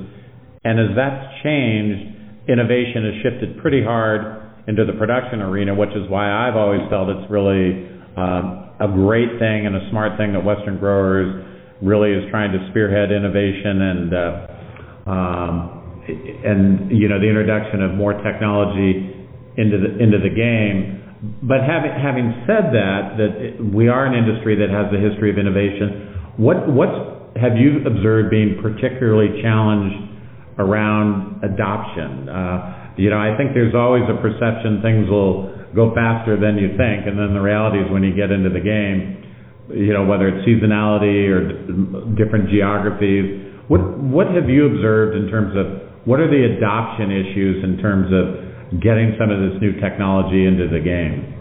and 0.66 0.80
as 0.82 0.94
that's 0.98 1.26
changed, 1.46 2.50
innovation 2.50 3.06
has 3.06 3.16
shifted 3.22 3.58
pretty 3.62 3.84
hard 3.84 4.46
into 4.68 4.86
the 4.86 4.94
production 4.94 5.42
arena, 5.42 5.74
which 5.74 5.94
is 5.94 6.10
why 6.10 6.26
I've 6.26 6.58
always 6.58 6.82
felt 6.90 7.10
it's 7.10 7.30
really 7.30 7.86
um, 8.18 8.74
a 8.82 8.90
great 8.90 9.38
thing 9.38 9.70
and 9.70 9.76
a 9.78 9.90
smart 9.90 10.18
thing 10.18 10.34
that 10.34 10.44
Western 10.44 10.78
Growers 10.78 11.55
really 11.82 12.12
is 12.12 12.30
trying 12.32 12.52
to 12.52 12.60
spearhead 12.72 13.12
innovation 13.12 13.82
and 13.82 14.14
uh, 14.14 15.10
um, 15.10 15.76
and 16.08 16.92
you 16.92 17.10
know 17.10 17.20
the 17.20 17.28
introduction 17.28 17.82
of 17.82 17.94
more 17.94 18.14
technology 18.22 19.12
into 19.58 19.78
the 19.78 19.92
into 20.02 20.20
the 20.20 20.32
game. 20.32 21.02
But 21.42 21.66
having 21.66 21.92
having 21.92 22.44
said 22.46 22.72
that, 22.76 23.18
that 23.18 23.34
we 23.74 23.88
are 23.88 24.06
an 24.06 24.14
industry 24.14 24.56
that 24.62 24.70
has 24.70 24.94
a 24.94 25.00
history 25.00 25.32
of 25.32 25.38
innovation. 25.38 26.36
What 26.38 26.68
what's 26.68 26.96
have 27.36 27.58
you 27.58 27.84
observed 27.84 28.30
being 28.30 28.60
particularly 28.62 29.42
challenged 29.42 30.16
around 30.60 31.44
adoption? 31.44 32.30
Uh, 32.30 32.94
you 32.98 33.10
know, 33.10 33.20
I 33.20 33.36
think 33.36 33.52
there's 33.54 33.76
always 33.76 34.04
a 34.08 34.16
perception 34.22 34.80
things 34.82 35.10
will 35.10 35.52
go 35.76 35.92
faster 35.94 36.40
than 36.40 36.56
you 36.56 36.78
think, 36.80 37.04
and 37.08 37.20
then 37.20 37.34
the 37.36 37.44
reality 37.44 37.84
is 37.84 37.92
when 37.92 38.04
you 38.04 38.16
get 38.16 38.32
into 38.32 38.48
the 38.48 38.64
game, 38.64 39.25
you 39.70 39.94
know, 39.94 40.06
whether 40.06 40.28
it's 40.28 40.48
seasonality 40.48 41.30
or 41.30 42.16
different 42.16 42.50
geographies. 42.50 43.42
What 43.68 44.28
have 44.28 44.50
you 44.50 44.68
observed 44.68 45.18
in 45.18 45.30
terms 45.30 45.58
of 45.58 45.86
what 46.06 46.20
are 46.20 46.30
the 46.30 46.58
adoption 46.58 47.10
issues 47.10 47.64
in 47.64 47.78
terms 47.82 48.14
of 48.14 48.80
getting 48.82 49.16
some 49.18 49.32
of 49.32 49.42
this 49.42 49.60
new 49.62 49.74
technology 49.82 50.46
into 50.46 50.70
the 50.70 50.80
game? 50.80 51.36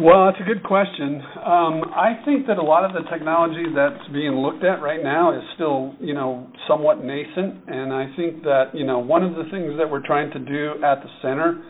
Well, 0.00 0.26
that's 0.26 0.40
a 0.42 0.44
good 0.44 0.62
question. 0.62 1.22
Um, 1.38 1.82
I 1.94 2.20
think 2.24 2.46
that 2.48 2.58
a 2.58 2.62
lot 2.62 2.84
of 2.84 2.92
the 2.92 3.08
technology 3.10 3.64
that's 3.74 4.06
being 4.12 4.34
looked 4.34 4.64
at 4.64 4.82
right 4.82 5.02
now 5.02 5.32
is 5.34 5.42
still, 5.54 5.94
you 6.00 6.14
know, 6.14 6.50
somewhat 6.68 7.02
nascent, 7.02 7.62
and 7.68 7.92
I 7.92 8.10
think 8.16 8.42
that, 8.42 8.74
you 8.74 8.84
know, 8.84 8.98
one 8.98 9.22
of 9.22 9.34
the 9.34 9.44
things 9.50 9.78
that 9.78 9.88
we're 9.88 10.04
trying 10.04 10.30
to 10.32 10.38
do 10.38 10.74
at 10.84 11.00
the 11.02 11.08
center 11.22 11.62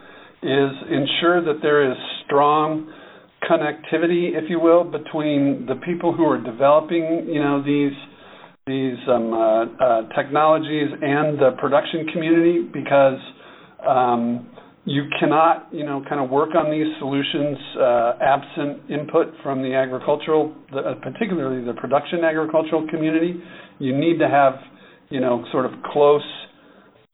is 0.43 0.73
ensure 0.91 1.45
that 1.45 1.61
there 1.63 1.91
is 1.91 1.97
strong 2.25 2.91
connectivity, 3.51 4.37
if 4.37 4.49
you 4.49 4.61
will, 4.61 4.85
between 4.85 5.67
the 5.67 5.77
people 5.85 6.15
who 6.15 6.25
are 6.25 6.41
developing, 6.41 7.27
you 7.29 7.41
know, 7.41 7.63
these 7.63 7.93
these 8.67 8.97
um, 9.13 9.35
uh, 9.35 9.65
uh, 9.65 10.09
technologies 10.17 10.89
and 10.91 11.39
the 11.39 11.51
production 11.59 12.07
community, 12.15 12.63
because 12.73 13.21
um, 13.87 14.49
you 14.87 15.05
cannot, 15.21 15.69
you 15.71 15.85
know, 15.85 16.03
kind 16.09 16.19
of 16.19 16.31
work 16.31 16.55
on 16.55 16.71
these 16.71 16.87
solutions 16.99 17.59
uh, 17.79 18.13
absent 18.23 18.91
input 18.91 19.35
from 19.43 19.63
the 19.63 19.75
agricultural, 19.75 20.55
the, 20.73 20.79
uh, 20.79 20.95
particularly 21.03 21.65
the 21.65 21.75
production 21.75 22.25
agricultural 22.25 22.87
community. 22.89 23.35
You 23.79 23.97
need 23.97 24.19
to 24.19 24.29
have, 24.29 24.55
you 25.11 25.21
know, 25.21 25.45
sort 25.53 25.67
of 25.67 25.73
close 25.93 26.25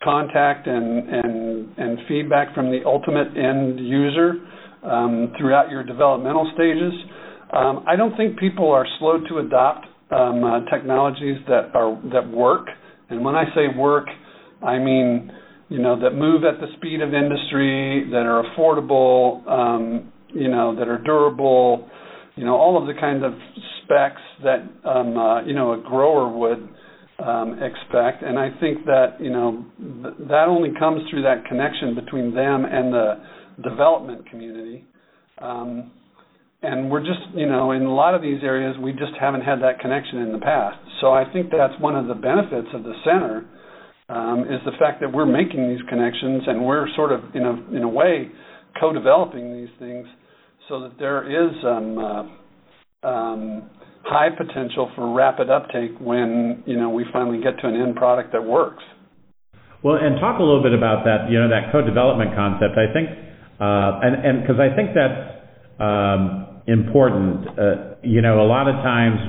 contact 0.02 0.66
and 0.66 1.08
and 1.08 1.78
and 1.78 1.98
feedback 2.08 2.54
from 2.54 2.70
the 2.70 2.80
ultimate 2.86 3.36
end 3.36 3.78
user 3.80 4.34
throughout 5.38 5.70
your 5.70 5.82
developmental 5.84 6.50
stages. 6.54 6.92
Um, 7.52 7.84
I 7.86 7.96
don't 7.96 8.16
think 8.16 8.38
people 8.38 8.70
are 8.70 8.86
slow 8.98 9.18
to 9.28 9.38
adopt 9.38 9.86
um, 10.10 10.44
uh, 10.44 10.60
technologies 10.70 11.38
that 11.48 11.74
are 11.74 12.00
that 12.12 12.28
work. 12.30 12.66
And 13.10 13.24
when 13.24 13.34
I 13.34 13.44
say 13.54 13.76
work, 13.76 14.06
I 14.62 14.78
mean 14.78 15.32
you 15.70 15.78
know, 15.78 15.98
that 16.00 16.10
move 16.10 16.42
at 16.42 16.60
the 16.60 16.66
speed 16.76 17.00
of 17.00 17.14
industry, 17.14 18.08
that 18.10 18.26
are 18.26 18.42
affordable, 18.42 19.46
um, 19.48 20.12
you 20.34 20.48
know, 20.48 20.74
that 20.76 20.88
are 20.88 20.98
durable, 20.98 21.88
you 22.34 22.44
know, 22.44 22.56
all 22.56 22.76
of 22.76 22.88
the 22.92 23.00
kinds 23.00 23.22
of 23.24 23.32
specs 23.84 24.20
that 24.42 24.66
um, 24.88 25.16
uh, 25.16 25.42
you 25.44 25.54
know 25.54 25.72
a 25.74 25.78
grower 25.78 26.28
would 26.28 26.68
um, 27.24 27.60
expect. 27.62 28.22
And 28.22 28.38
I 28.38 28.50
think 28.60 28.84
that 28.86 29.16
you 29.20 29.30
know 29.30 29.64
th- 29.78 30.28
that 30.28 30.46
only 30.48 30.70
comes 30.76 31.02
through 31.08 31.22
that 31.22 31.44
connection 31.46 31.94
between 31.94 32.34
them 32.34 32.64
and 32.64 32.92
the 32.92 33.14
development 33.62 34.28
community. 34.30 34.84
Um, 35.38 35.90
and 36.62 36.90
we're 36.90 37.00
just, 37.00 37.20
you 37.34 37.46
know, 37.46 37.72
in 37.72 37.82
a 37.82 37.94
lot 37.94 38.14
of 38.14 38.20
these 38.20 38.42
areas, 38.42 38.76
we 38.82 38.92
just 38.92 39.12
haven't 39.18 39.40
had 39.40 39.62
that 39.62 39.80
connection 39.80 40.18
in 40.18 40.32
the 40.32 40.38
past. 40.38 40.78
So 41.00 41.12
I 41.12 41.24
think 41.32 41.50
that's 41.50 41.72
one 41.80 41.96
of 41.96 42.06
the 42.06 42.14
benefits 42.14 42.68
of 42.74 42.82
the 42.82 42.92
center 43.04 43.46
um, 44.10 44.42
is 44.42 44.60
the 44.64 44.76
fact 44.78 45.00
that 45.00 45.10
we're 45.12 45.26
making 45.26 45.68
these 45.70 45.80
connections 45.88 46.42
and 46.46 46.64
we're 46.64 46.86
sort 46.96 47.12
of 47.12 47.20
in 47.34 47.46
a 47.46 47.76
in 47.76 47.82
a 47.82 47.88
way 47.88 48.28
co-developing 48.78 49.54
these 49.54 49.72
things 49.78 50.06
so 50.68 50.80
that 50.80 50.98
there 50.98 51.24
is 51.26 51.54
um, 51.64 51.98
uh, 51.98 53.08
um, 53.08 53.70
high 54.04 54.28
potential 54.30 54.90
for 54.94 55.14
rapid 55.14 55.48
uptake 55.50 55.92
when 56.00 56.62
you 56.66 56.76
know 56.76 56.90
we 56.90 57.04
finally 57.12 57.40
get 57.42 57.58
to 57.60 57.68
an 57.68 57.74
end 57.74 57.96
product 57.96 58.32
that 58.32 58.42
works. 58.42 58.82
Well, 59.82 59.96
and 59.96 60.20
talk 60.20 60.38
a 60.38 60.42
little 60.42 60.62
bit 60.62 60.74
about 60.74 61.04
that. 61.04 61.30
You 61.30 61.40
know 61.40 61.48
that 61.48 61.72
co-development 61.72 62.34
concept. 62.34 62.76
I 62.76 62.92
think, 62.92 63.08
and 63.60 64.24
and 64.24 64.42
because 64.42 64.56
I 64.58 64.74
think 64.74 64.90
that's 64.96 65.20
um, 65.78 66.62
important. 66.66 67.46
Uh, 67.46 68.00
you 68.02 68.22
know, 68.22 68.40
a 68.40 68.48
lot 68.48 68.68
of 68.68 68.76
times 68.82 69.20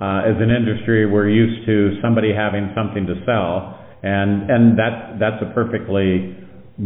uh, 0.00 0.28
as 0.28 0.36
an 0.36 0.50
industry, 0.50 1.06
we're 1.10 1.30
used 1.30 1.66
to 1.66 1.96
somebody 2.02 2.32
having 2.34 2.72
something 2.76 3.06
to 3.06 3.14
sell 3.24 3.82
and 4.02 4.50
and 4.50 4.78
that 4.78 5.16
that's 5.20 5.42
a 5.42 5.54
perfectly 5.54 6.36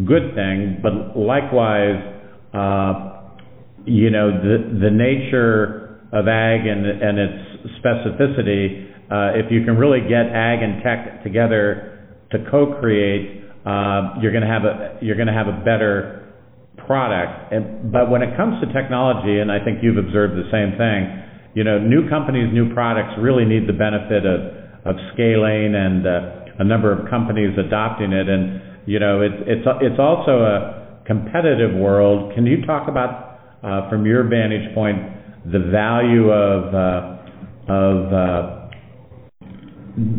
good 0.04 0.34
thing. 0.34 0.78
But 0.82 1.18
likewise, 1.18 1.96
uh, 2.52 3.32
you 3.86 4.10
know, 4.10 4.30
the 4.30 4.90
nature 4.90 6.00
of 6.12 6.28
ag 6.28 6.66
and 6.66 7.18
its 7.18 7.78
specificity. 7.80 8.92
Uh, 9.10 9.38
if 9.38 9.50
you 9.50 9.64
can 9.64 9.76
really 9.76 10.00
get 10.00 10.26
ag 10.26 10.62
and 10.62 10.82
tech 10.82 11.22
together 11.22 12.18
to 12.32 12.38
co-create, 12.50 13.44
uh, 13.64 14.18
you're 14.20 14.32
going 14.32 14.42
to 14.42 14.50
have 14.50 14.64
a 14.64 14.98
you're 15.00 15.16
going 15.16 15.28
to 15.28 15.32
have 15.32 15.46
a 15.48 15.64
better 15.64 16.25
product. 16.76 17.52
But 17.92 18.10
when 18.10 18.22
it 18.22 18.36
comes 18.36 18.60
to 18.60 18.72
technology, 18.72 19.40
and 19.40 19.50
I 19.50 19.62
think 19.64 19.82
you've 19.82 19.98
observed 19.98 20.34
the 20.34 20.48
same 20.52 20.76
thing, 20.76 21.22
you 21.54 21.64
know, 21.64 21.78
new 21.78 22.08
companies, 22.08 22.52
new 22.52 22.72
products 22.74 23.16
really 23.18 23.44
need 23.44 23.66
the 23.66 23.72
benefit 23.72 24.26
of 24.26 24.54
of 24.86 24.94
scaling 25.12 25.74
and 25.74 26.06
uh, 26.06 26.60
a 26.60 26.64
number 26.64 26.92
of 26.92 27.10
companies 27.10 27.50
adopting 27.58 28.12
it, 28.12 28.28
and 28.28 28.60
you 28.86 29.00
know, 29.00 29.20
it's 29.22 29.40
it's 29.46 29.66
it's 29.80 29.98
also 29.98 30.42
a 30.44 31.00
competitive 31.06 31.74
world. 31.74 32.34
Can 32.34 32.46
you 32.46 32.64
talk 32.66 32.88
about, 32.88 33.40
uh, 33.62 33.88
from 33.88 34.04
your 34.06 34.28
vantage 34.28 34.74
point, 34.74 34.98
the 35.50 35.58
value 35.72 36.30
of 36.30 36.74
uh, 36.74 37.72
of 37.72 38.66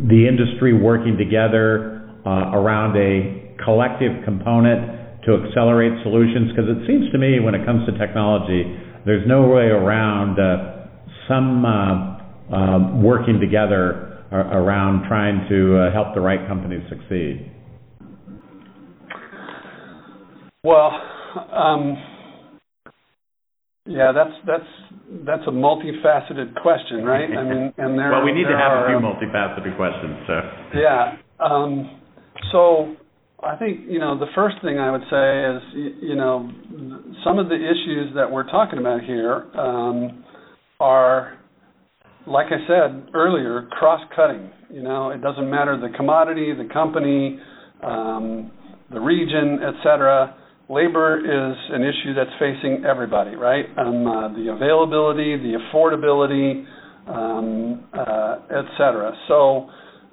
the 0.10 0.28
industry 0.28 0.74
working 0.74 1.18
together 1.18 2.12
around 2.26 2.98
a 2.98 3.56
collective 3.64 4.24
component 4.26 4.97
to 5.28 5.44
accelerate 5.46 5.94
solutions? 6.02 6.50
Because 6.56 6.72
it 6.72 6.88
seems 6.88 7.12
to 7.12 7.18
me, 7.20 7.40
when 7.40 7.54
it 7.54 7.66
comes 7.66 7.86
to 7.86 7.98
technology, 8.00 8.64
there's 9.06 9.28
no 9.28 9.48
way 9.48 9.70
around 9.70 10.40
uh, 10.40 10.88
some 11.28 11.64
uh, 11.64 12.96
working 13.04 13.40
together 13.40 14.08
around 14.32 15.08
trying 15.08 15.48
to 15.50 15.78
uh, 15.78 15.94
help 15.94 16.14
the 16.14 16.22
right 16.22 16.48
companies 16.48 16.82
succeed? 16.90 17.52
Well, 20.64 20.92
um, 21.54 21.96
yeah, 23.86 24.12
that's 24.12 24.36
that's 24.46 25.24
that's 25.26 25.44
a 25.48 25.52
multifaceted 25.52 26.62
question, 26.62 27.06
right? 27.06 27.30
I 27.30 27.44
mean, 27.44 27.74
and 27.78 27.98
there. 27.98 28.12
well, 28.12 28.26
we 28.26 28.34
need 28.34 28.44
to 28.44 28.58
have 28.58 28.72
are, 28.72 28.86
a 28.86 29.00
few 29.00 29.00
multifaceted 29.00 29.78
questions. 29.78 30.18
So. 30.28 30.80
Yeah. 30.80 31.18
Um, 31.40 32.02
so 32.52 32.96
I 33.44 33.56
think 33.56 33.82
you 33.88 34.00
know 34.00 34.18
the 34.18 34.28
first 34.34 34.56
thing 34.64 34.80
I 34.80 34.92
would 34.92 35.04
say 35.12 35.46
is 35.46 35.94
you, 36.02 36.16
know 36.16 36.52
some 37.24 37.38
of 37.38 37.50
the 37.50 37.56
issues 37.56 38.14
that 38.16 38.30
we're 38.32 38.50
talking 38.50 38.80
about 38.80 39.02
here 39.04 39.46
um, 39.56 40.24
are 40.80 41.38
like 42.28 42.48
I 42.48 42.68
said 42.68 43.10
earlier, 43.14 43.68
cross-cutting. 43.72 44.52
You 44.70 44.84
know, 44.84 45.12
it 45.12 45.22
doesn't 45.22 45.50
matter 45.50 45.80
the 45.80 45.96
commodity, 45.96 46.54
the 46.54 46.68
company, 46.74 47.40
um, 47.82 48.52
the 48.92 49.00
region, 49.00 49.60
etc. 49.64 50.36
Labor 50.70 51.20
is 51.20 51.58
an 51.72 51.84
issue 51.84 52.14
that's 52.14 52.32
facing 52.40 52.84
everybody, 52.86 53.36
right? 53.36 53.66
Um, 53.78 54.06
uh, 54.06 54.28
the 54.34 54.52
availability, 54.54 55.38
the 55.38 55.58
affordability, 55.72 56.66
um, 57.08 57.86
uh, 57.94 58.40
etc. 58.52 59.14
So, 59.30 59.70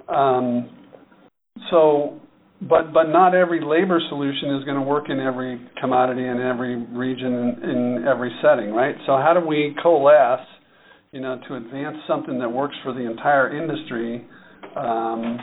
um, 0.07 0.69
so, 1.69 2.21
but 2.61 2.93
but 2.93 3.09
not 3.09 3.35
every 3.35 3.59
labor 3.59 3.99
solution 4.09 4.55
is 4.55 4.63
going 4.63 4.77
to 4.77 4.81
work 4.81 5.09
in 5.09 5.19
every 5.19 5.59
commodity 5.79 6.25
in 6.25 6.39
every 6.39 6.77
region 6.77 7.33
in, 7.63 8.05
every 8.07 8.31
setting, 8.41 8.73
right? 8.73 8.95
So, 9.05 9.17
how 9.17 9.33
do 9.33 9.45
we 9.45 9.75
coalesce, 9.83 10.45
you 11.11 11.19
know, 11.19 11.39
to 11.47 11.55
advance 11.55 11.97
something 12.07 12.39
that 12.39 12.49
works 12.49 12.75
for 12.83 12.93
the 12.93 13.09
entire 13.09 13.55
industry, 13.55 14.25
um, 14.75 15.39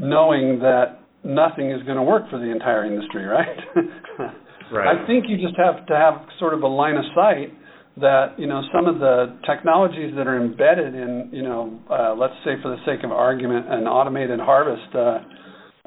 knowing 0.00 0.60
that 0.60 1.00
nothing 1.24 1.70
is 1.72 1.82
going 1.82 1.96
to 1.96 2.04
work 2.04 2.30
for 2.30 2.38
the 2.38 2.50
entire 2.50 2.86
industry, 2.86 3.24
right? 3.24 3.58
right. 4.72 4.96
I 4.96 5.06
think 5.06 5.24
you 5.28 5.36
just 5.36 5.58
have 5.58 5.86
to 5.86 5.96
have 5.96 6.26
sort 6.38 6.54
of 6.54 6.62
a 6.62 6.68
line 6.68 6.96
of 6.96 7.04
sight 7.16 7.52
that 8.00 8.38
you 8.38 8.46
know 8.46 8.62
some 8.72 8.86
of 8.86 9.00
the 9.00 9.36
technologies 9.44 10.14
that 10.16 10.28
are 10.28 10.40
embedded 10.40 10.94
in 10.94 11.30
you 11.32 11.42
know 11.42 11.80
uh, 11.90 12.14
let's 12.14 12.34
say 12.44 12.52
for 12.62 12.70
the 12.70 12.78
sake 12.86 13.04
of 13.04 13.10
argument 13.10 13.66
an 13.68 13.88
automated 13.88 14.38
harvest 14.38 14.94
uh, 14.94 15.18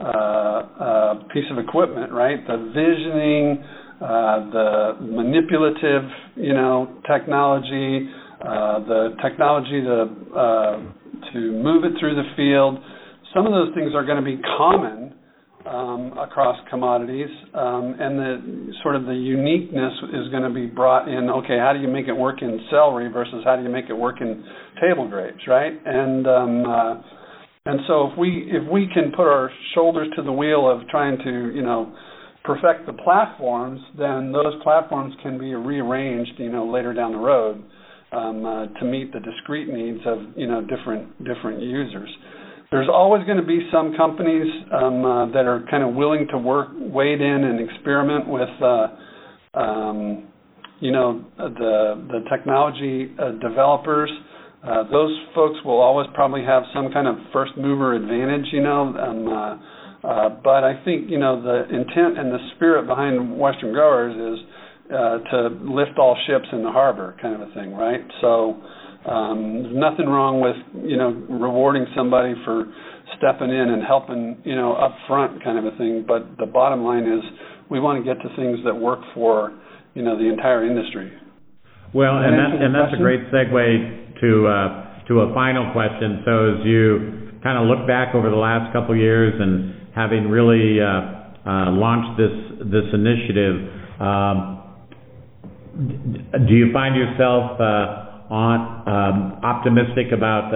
uh, 0.01 0.83
uh 0.83 1.13
piece 1.33 1.45
of 1.51 1.57
equipment, 1.57 2.11
right? 2.11 2.45
The 2.47 2.57
visioning, 2.73 3.63
uh, 4.01 4.49
the 4.51 4.97
manipulative 5.01 6.03
you 6.35 6.53
know 6.53 7.01
technology, 7.09 8.09
uh, 8.41 8.79
the 8.85 9.15
technology 9.21 9.81
to 9.81 10.93
to 11.33 11.39
move 11.39 11.83
it 11.83 11.93
through 11.99 12.15
the 12.15 12.29
field. 12.35 12.79
Some 13.33 13.45
of 13.45 13.53
those 13.53 13.73
things 13.75 13.93
are 13.95 14.03
going 14.03 14.17
to 14.17 14.25
be 14.25 14.41
common 14.57 15.13
um, 15.65 16.17
across 16.17 16.57
commodities, 16.69 17.29
um, 17.53 17.95
and 17.99 18.17
the 18.17 18.73
sort 18.81 18.95
of 18.95 19.05
the 19.05 19.13
uniqueness 19.13 19.93
is 20.13 20.29
going 20.29 20.43
to 20.43 20.53
be 20.53 20.65
brought 20.65 21.07
in. 21.07 21.29
Okay, 21.29 21.57
how 21.57 21.73
do 21.73 21.79
you 21.79 21.87
make 21.87 22.07
it 22.07 22.13
work 22.13 22.41
in 22.41 22.59
celery 22.69 23.11
versus 23.11 23.41
how 23.45 23.55
do 23.55 23.63
you 23.63 23.69
make 23.69 23.85
it 23.89 23.93
work 23.93 24.21
in 24.21 24.43
table 24.81 25.07
grapes, 25.07 25.47
right? 25.47 25.73
And 25.85 26.27
um, 26.27 26.65
uh, 26.65 26.93
and 27.65 27.79
so 27.87 28.11
if 28.11 28.17
we 28.17 28.49
if 28.51 28.69
we 28.71 28.87
can 28.93 29.11
put 29.11 29.27
our 29.27 29.51
shoulders 29.75 30.07
to 30.15 30.23
the 30.23 30.31
wheel 30.31 30.69
of 30.69 30.87
trying 30.89 31.17
to 31.17 31.51
you 31.55 31.61
know 31.61 31.95
perfect 32.43 32.87
the 32.87 32.93
platforms, 32.93 33.79
then 33.97 34.31
those 34.31 34.53
platforms 34.63 35.13
can 35.21 35.37
be 35.37 35.53
rearranged 35.53 36.33
you 36.37 36.51
know 36.51 36.69
later 36.69 36.93
down 36.93 37.11
the 37.11 37.17
road 37.17 37.63
um, 38.11 38.45
uh, 38.45 38.67
to 38.79 38.85
meet 38.85 39.13
the 39.13 39.19
discrete 39.19 39.67
needs 39.67 39.99
of 40.05 40.19
you 40.35 40.47
know 40.47 40.61
different 40.61 41.17
different 41.23 41.61
users 41.61 42.09
there's 42.71 42.87
always 42.87 43.25
going 43.25 43.37
to 43.37 43.45
be 43.45 43.67
some 43.69 43.95
companies 43.97 44.47
um, 44.71 45.03
uh, 45.03 45.25
that 45.33 45.45
are 45.45 45.65
kind 45.69 45.83
of 45.83 45.93
willing 45.93 46.25
to 46.31 46.37
work, 46.37 46.69
wade 46.73 47.19
in, 47.19 47.43
and 47.43 47.69
experiment 47.69 48.27
with, 48.27 48.49
uh, 48.63 49.59
um, 49.59 50.29
you 50.79 50.91
know, 50.91 51.23
the 51.37 52.01
the 52.07 52.21
technology 52.31 53.13
uh, 53.19 53.31
developers. 53.45 54.09
Uh, 54.63 54.83
those 54.91 55.17
folks 55.33 55.57
will 55.65 55.81
always 55.81 56.07
probably 56.13 56.43
have 56.45 56.63
some 56.73 56.91
kind 56.91 57.07
of 57.07 57.15
first 57.33 57.51
mover 57.57 57.95
advantage, 57.95 58.45
you 58.51 58.61
know. 58.61 58.93
Um, 58.93 59.27
uh, 59.27 60.07
uh, 60.07 60.29
but 60.43 60.63
I 60.63 60.81
think 60.85 61.09
you 61.09 61.17
know 61.17 61.41
the 61.41 61.63
intent 61.73 62.17
and 62.17 62.31
the 62.31 62.39
spirit 62.55 62.85
behind 62.85 63.37
Western 63.39 63.73
Growers 63.73 64.13
is 64.13 64.45
uh, 64.93 65.17
to 65.31 65.37
lift 65.65 65.97
all 65.97 66.17
ships 66.27 66.45
in 66.51 66.63
the 66.63 66.71
harbor, 66.71 67.15
kind 67.21 67.41
of 67.41 67.49
a 67.49 67.53
thing, 67.53 67.73
right? 67.73 68.01
So. 68.21 68.61
Um, 69.01 69.63
there's 69.63 69.73
nothing 69.73 70.05
wrong 70.05 70.45
with 70.45 70.53
you 70.85 70.95
know 70.95 71.09
rewarding 71.25 71.87
somebody 71.97 72.35
for 72.45 72.71
stepping 73.17 73.49
in 73.49 73.73
and 73.73 73.81
helping 73.81 74.37
you 74.45 74.55
know 74.55 74.73
up 74.73 74.93
front 75.07 75.43
kind 75.43 75.57
of 75.57 75.65
a 75.65 75.75
thing. 75.75 76.05
But 76.07 76.37
the 76.37 76.45
bottom 76.45 76.83
line 76.83 77.09
is 77.09 77.17
we 77.67 77.79
want 77.79 77.97
to 77.97 78.05
get 78.05 78.21
to 78.21 78.29
things 78.35 78.59
that 78.63 78.75
work 78.75 78.99
for 79.15 79.57
you 79.95 80.03
know 80.03 80.19
the 80.19 80.29
entire 80.29 80.63
industry. 80.69 81.11
Well, 81.95 82.17
and 82.17 82.37
that, 82.37 82.61
and 82.61 82.75
that's 82.75 82.93
a 82.93 83.01
great 83.01 83.25
segue 83.33 84.10
to 84.21 84.47
uh, 84.47 84.91
a 85.19 85.33
final 85.33 85.71
question. 85.73 86.23
So 86.23 86.55
as 86.55 86.65
you 86.65 87.35
kind 87.43 87.57
of 87.59 87.67
look 87.67 87.87
back 87.87 88.15
over 88.15 88.29
the 88.29 88.39
last 88.39 88.71
couple 88.71 88.95
of 88.95 89.01
years 89.01 89.33
and 89.35 89.91
having 89.93 90.29
really 90.29 90.79
uh, 90.79 90.87
uh, 91.43 91.71
launched 91.75 92.15
this 92.17 92.87
initiative, 92.93 93.55
um, 93.99 94.61
do 96.47 96.53
you 96.53 96.71
find 96.71 96.95
yourself 96.95 97.59
um, 98.87 99.39
optimistic 99.43 100.13
about 100.15 100.51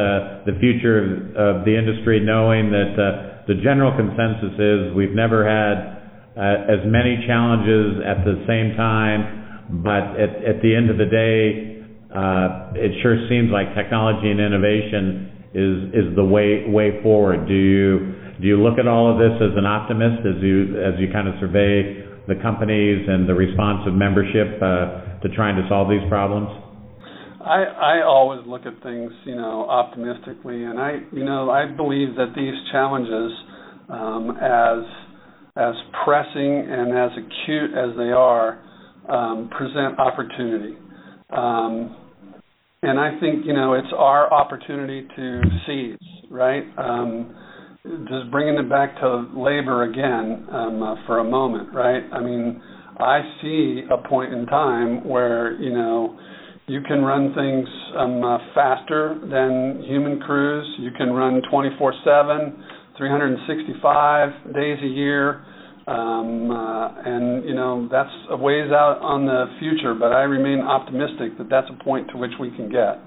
the 0.45 0.55
future 0.59 1.33
of 1.35 1.65
the 1.65 1.75
industry, 1.75 2.19
knowing 2.23 2.71
that 2.71 2.95
the 3.47 3.55
general 3.63 3.91
consensus 3.97 4.55
is 4.59 4.95
we've 4.95 5.15
never 5.15 5.43
had 5.43 5.95
as 6.37 6.79
many 6.85 7.23
challenges 7.27 7.99
at 8.05 8.23
the 8.23 8.43
same 8.47 8.75
time, 8.77 9.81
but 9.83 10.15
at, 10.19 10.61
the 10.61 10.75
end 10.75 10.89
of 10.89 10.97
the 10.97 11.09
day, 11.09 11.74
it 12.75 12.91
sure 13.01 13.17
seems 13.27 13.51
like 13.51 13.75
technology 13.75 14.31
and 14.31 14.39
innovation 14.39 15.31
is 15.53 15.75
is 15.93 16.15
the 16.15 16.23
way 16.23 16.63
way 16.67 17.01
forward. 17.03 17.47
Do 17.47 17.53
you 17.53 18.15
do 18.41 18.47
you 18.47 18.61
look 18.61 18.79
at 18.79 18.87
all 18.87 19.11
of 19.11 19.17
this 19.17 19.35
as 19.39 19.55
an 19.57 19.65
optimist 19.65 20.25
as 20.27 20.41
you 20.43 20.79
as 20.79 20.99
you 20.99 21.11
kind 21.11 21.27
of 21.27 21.35
survey 21.39 22.03
the 22.27 22.35
companies 22.41 23.05
and 23.07 23.29
the 23.29 23.33
response 23.33 23.87
of 23.87 23.93
membership 23.93 24.59
uh, 24.61 25.21
to 25.21 25.29
trying 25.35 25.55
to 25.55 25.67
solve 25.69 25.89
these 25.89 26.03
problems? 26.09 26.49
I, 27.45 27.99
I 27.99 28.03
always 28.03 28.41
look 28.47 28.65
at 28.65 28.81
things, 28.81 29.11
you 29.23 29.35
know, 29.35 29.69
optimistically, 29.69 30.63
and 30.63 30.79
I, 30.79 30.97
you 31.13 31.23
know, 31.23 31.51
I 31.51 31.67
believe 31.67 32.15
that 32.15 32.33
these 32.35 32.55
challenges, 32.71 33.31
um, 33.87 34.31
as 34.41 34.83
as 35.55 35.75
pressing 36.03 36.65
and 36.67 36.97
as 36.97 37.11
acute 37.13 37.71
as 37.77 37.95
they 37.97 38.11
are, 38.11 38.59
um, 39.07 39.49
present 39.55 39.99
opportunity. 39.99 40.75
And 42.87 42.99
I 42.99 43.19
think 43.19 43.45
you 43.45 43.53
know 43.53 43.73
it's 43.73 43.91
our 43.97 44.31
opportunity 44.31 45.07
to 45.15 45.41
seize, 45.65 45.97
right? 46.29 46.63
Um, 46.77 47.35
just 48.07 48.29
bringing 48.29 48.55
it 48.59 48.69
back 48.69 48.95
to 48.99 49.25
labor 49.35 49.89
again 49.89 50.47
um, 50.51 50.83
uh, 50.83 50.95
for 51.07 51.19
a 51.19 51.23
moment, 51.23 51.73
right? 51.73 52.03
I 52.13 52.21
mean, 52.21 52.61
I 52.99 53.21
see 53.41 53.83
a 53.91 54.07
point 54.07 54.33
in 54.33 54.45
time 54.45 55.07
where 55.07 55.59
you 55.59 55.71
know 55.73 56.19
you 56.67 56.81
can 56.81 57.01
run 57.01 57.33
things 57.33 57.67
um, 57.97 58.23
uh, 58.23 58.37
faster 58.53 59.19
than 59.31 59.83
human 59.87 60.19
crews. 60.19 60.67
You 60.79 60.91
can 60.95 61.11
run 61.11 61.41
24 61.49 61.93
7, 62.03 62.63
365 62.97 64.53
days 64.53 64.77
a 64.83 64.87
year. 64.87 65.43
Um, 65.87 66.49
uh, 66.49 66.89
and, 67.05 67.45
you 67.45 67.53
know, 67.53 67.87
that's 67.91 68.09
a 68.29 68.37
ways 68.37 68.71
out 68.71 68.99
on 69.01 69.25
the 69.25 69.45
future, 69.59 69.93
but 69.93 70.11
I 70.11 70.23
remain 70.23 70.61
optimistic 70.61 71.37
that 71.37 71.47
that's 71.47 71.69
a 71.69 71.83
point 71.83 72.09
to 72.09 72.17
which 72.17 72.31
we 72.39 72.49
can 72.51 72.69
get. 72.69 72.99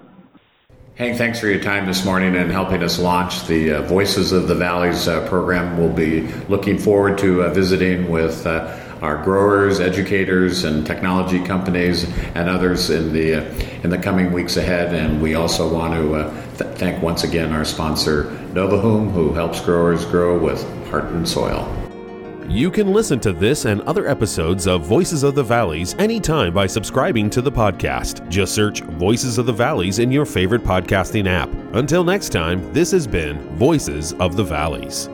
Hank, 0.94 1.16
thanks 1.16 1.38
for 1.38 1.46
your 1.46 1.60
time 1.60 1.86
this 1.86 2.04
morning 2.04 2.36
and 2.36 2.50
helping 2.50 2.82
us 2.82 2.98
launch 2.98 3.46
the 3.46 3.72
uh, 3.72 3.82
Voices 3.82 4.32
of 4.32 4.48
the 4.48 4.54
Valleys 4.54 5.06
uh, 5.06 5.28
program. 5.28 5.78
We'll 5.78 5.92
be 5.92 6.22
looking 6.48 6.78
forward 6.78 7.18
to 7.18 7.44
uh, 7.44 7.54
visiting 7.54 8.10
with 8.10 8.46
uh, 8.46 8.76
our 9.00 9.22
growers, 9.22 9.78
educators, 9.78 10.64
and 10.64 10.84
technology 10.84 11.44
companies 11.44 12.04
and 12.34 12.48
others 12.48 12.90
in 12.90 13.12
the 13.12 13.34
uh, 13.36 13.80
in 13.84 13.90
the 13.90 13.98
coming 13.98 14.32
weeks 14.32 14.56
ahead. 14.56 14.92
And 14.92 15.22
we 15.22 15.34
also 15.34 15.72
want 15.72 15.94
to 15.94 16.14
uh, 16.14 16.56
th- 16.56 16.76
thank 16.78 17.00
once 17.00 17.22
again 17.22 17.52
our 17.52 17.64
sponsor 17.64 18.24
Novihum, 18.52 19.12
who 19.12 19.32
helps 19.34 19.60
growers 19.60 20.04
grow 20.04 20.36
with 20.36 20.64
heart 20.88 21.04
and 21.04 21.28
soil. 21.28 21.87
You 22.48 22.70
can 22.70 22.94
listen 22.94 23.20
to 23.20 23.32
this 23.34 23.66
and 23.66 23.82
other 23.82 24.08
episodes 24.08 24.66
of 24.66 24.86
Voices 24.86 25.22
of 25.22 25.34
the 25.34 25.42
Valleys 25.42 25.94
anytime 25.98 26.54
by 26.54 26.66
subscribing 26.66 27.28
to 27.28 27.42
the 27.42 27.52
podcast. 27.52 28.26
Just 28.30 28.54
search 28.54 28.80
Voices 28.80 29.36
of 29.36 29.44
the 29.44 29.52
Valleys 29.52 29.98
in 29.98 30.10
your 30.10 30.24
favorite 30.24 30.64
podcasting 30.64 31.28
app. 31.28 31.50
Until 31.74 32.02
next 32.04 32.30
time, 32.30 32.72
this 32.72 32.90
has 32.92 33.06
been 33.06 33.38
Voices 33.58 34.14
of 34.14 34.34
the 34.34 34.44
Valleys. 34.44 35.10